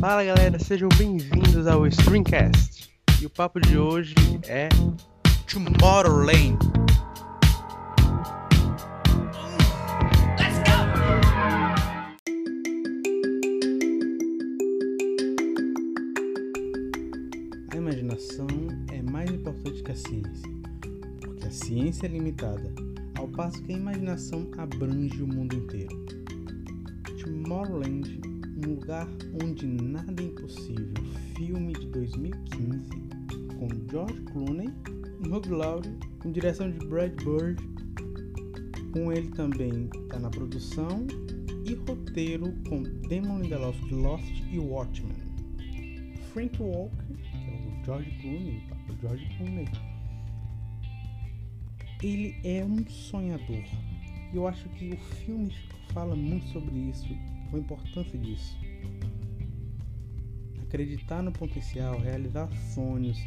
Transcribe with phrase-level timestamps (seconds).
[0.00, 2.90] Fala galera, sejam bem-vindos ao Streamcast.
[3.20, 4.14] E o papo de hoje
[4.48, 4.70] é
[5.46, 6.56] Tomorrowland.
[17.70, 18.46] A imaginação
[18.90, 20.50] é mais importante que a ciência,
[21.20, 22.72] porque a ciência é limitada,
[23.18, 26.06] ao passo que a imaginação abrange o mundo inteiro.
[27.22, 28.29] Tomorrowland,
[28.66, 29.08] um lugar
[29.42, 30.94] onde nada é impossível,
[31.36, 32.90] filme de 2015,
[33.58, 34.70] com George Clooney
[35.28, 37.62] Hugh Laurie, com direção de Brad Bird,
[38.92, 41.06] com ele também está na produção
[41.64, 45.14] e roteiro com Damon Lindelof de Lost e Watchmen.
[46.32, 49.68] Frank Walker, que é o George Clooney, o George Clooney,
[52.02, 53.64] ele é um sonhador.
[54.32, 55.52] Eu acho que o filme
[55.92, 57.08] fala muito sobre isso,
[57.56, 58.58] a importância disso.
[60.62, 63.18] Acreditar no potencial, realizar sonhos,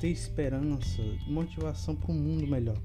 [0.00, 2.78] ter esperança, motivação para um mundo melhor.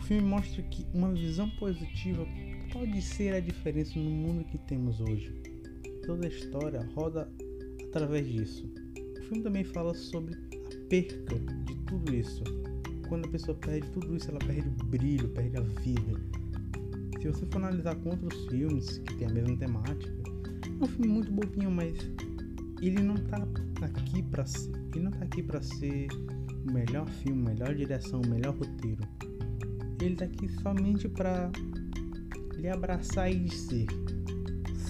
[0.00, 2.26] O filme mostra que uma visão positiva
[2.72, 5.32] pode ser a diferença no mundo que temos hoje.
[6.04, 7.28] Toda a história roda
[7.88, 8.70] através disso.
[9.18, 12.44] O filme também fala sobre a perca de tudo isso.
[13.08, 16.45] Quando a pessoa perde tudo isso, ela perde o brilho, perde a vida.
[17.26, 20.14] Se você for analisar com outros filmes que tem a mesma temática,
[20.64, 21.92] é um filme muito bobinho, mas
[22.80, 23.48] ele não tá
[23.82, 26.06] aqui para ser, ele não tá aqui para ser
[26.68, 29.02] o melhor filme, melhor direção, melhor roteiro.
[30.00, 31.50] Ele tá aqui somente para
[32.54, 33.86] lhe abraçar e dizer: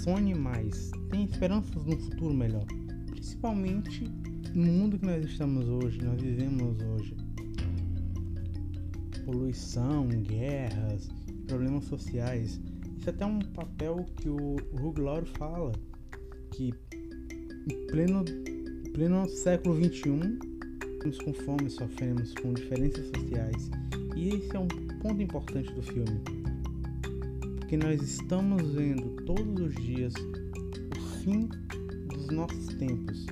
[0.02, 2.66] sonhe mais, tenha esperanças no futuro melhor,
[3.12, 4.12] principalmente
[4.54, 7.16] no mundo que nós estamos hoje, nós vivemos hoje.
[9.24, 11.08] Poluição, guerras,
[11.46, 12.60] problemas sociais.
[12.98, 15.72] Isso é até um papel que o Hugh Laurie fala
[16.52, 16.74] que
[17.70, 18.24] em pleno,
[18.92, 20.38] pleno século XXI
[20.92, 23.70] estamos com fome, sofremos com diferenças sociais.
[24.16, 24.68] E esse é um
[25.00, 26.20] ponto importante do filme.
[27.58, 30.14] Porque nós estamos vendo todos os dias
[30.96, 31.48] o fim
[32.08, 33.26] dos nossos tempos.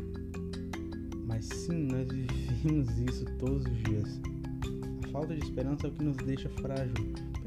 [1.27, 4.21] Mas sim, nós vivemos isso todos os dias.
[5.05, 6.95] A falta de esperança é o que nos deixa frágil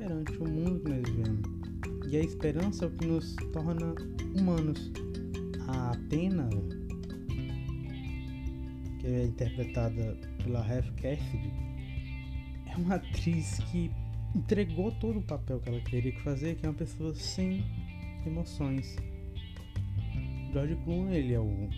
[0.08, 1.42] perante o mundo que nós vivemos.
[2.10, 3.94] E a esperança é o que nos torna
[4.36, 4.92] humanos.
[5.68, 6.50] A Atena,
[9.00, 11.52] que é interpretada pela Ref Cassidy,
[12.68, 13.92] é uma atriz que
[14.34, 17.66] entregou todo o papel que ela queria fazer, que é uma pessoa sem
[18.26, 18.96] emoções.
[20.54, 21.70] George Clooney, ele é o,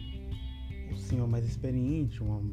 [0.91, 2.44] o senhor mais experiente, uma,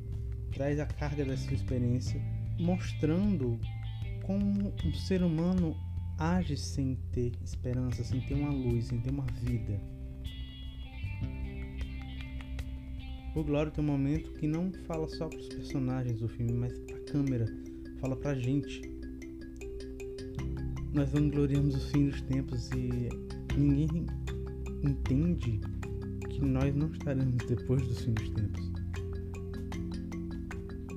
[0.52, 2.18] traz a carga da sua experiência,
[2.58, 3.60] mostrando
[4.26, 5.76] como um ser humano
[6.18, 9.80] age sem ter esperança, sem ter uma luz, sem ter uma vida.
[13.36, 16.76] O Glória tem um momento que não fala só para os personagens do filme, mas
[16.80, 17.46] para a câmera,
[18.00, 18.80] fala para a gente.
[20.92, 23.08] Nós vangloriamos o fim dos tempos e
[23.56, 24.06] ninguém
[24.82, 25.60] entende
[26.30, 28.72] que nós não estaremos depois do fim dos tempos.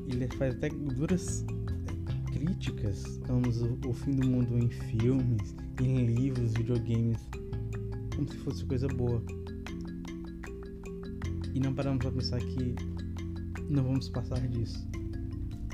[0.08, 1.46] Ele faz até duras
[2.40, 7.18] críticas estamos o, fim do mundo em filmes, em livros, videogames,
[8.16, 9.22] como se fosse coisa boa.
[11.54, 12.76] E não paramos para pensar que
[13.70, 14.88] não vamos passar disso.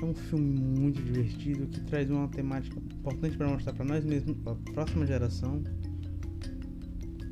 [0.02, 4.36] É um filme muito divertido que traz uma temática importante para mostrar para nós mesmos,
[4.38, 5.62] para a próxima geração,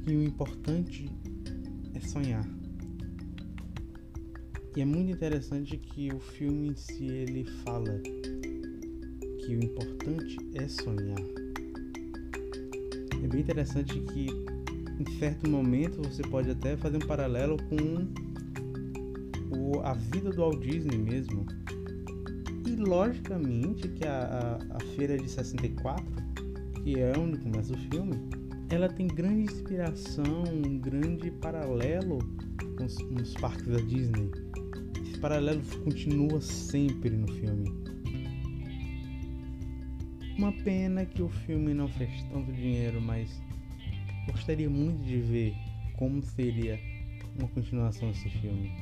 [0.04, 1.10] que o importante
[1.92, 2.48] é sonhar.
[4.76, 8.00] E é muito interessante que o filme si ele fala
[9.44, 11.18] que o importante é sonhar.
[13.22, 14.26] É bem interessante que
[14.98, 18.08] em certo momento você pode até fazer um paralelo com
[19.56, 21.46] o, a vida do Walt Disney mesmo.
[22.66, 26.04] E logicamente que a, a, a feira de 64,
[26.82, 28.14] que é onde começa o filme,
[28.70, 32.18] ela tem grande inspiração, um grande paralelo
[32.76, 34.30] com os, com os parques da Disney.
[35.02, 37.93] Esse paralelo continua sempre no filme.
[40.36, 43.30] Uma pena que o filme não fez tanto dinheiro, mas
[44.26, 45.54] gostaria muito de ver
[45.96, 46.78] como seria
[47.38, 48.72] uma continuação desse filme.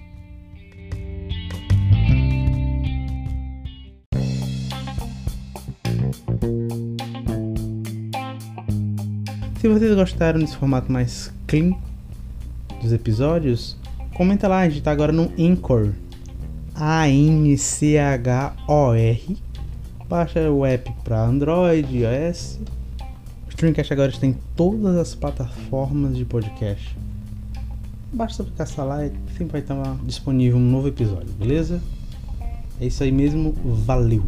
[9.61, 11.73] Se vocês gostaram desse formato mais clean
[12.81, 13.77] dos episódios,
[14.15, 15.93] comenta lá, a gente tá agora no Anchor.
[16.75, 17.53] A-N-C-H-O-R.
[20.13, 22.61] Baixa o app para Android, iOS.
[23.47, 26.95] O Streamcast agora está em todas as plataformas de podcast.
[28.13, 28.99] Basta caçar lá,
[29.39, 31.81] sempre vai estar disponível um novo episódio, beleza?
[32.79, 34.23] É isso aí mesmo, valeu!